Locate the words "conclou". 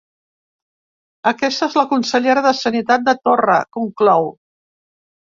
3.77-4.27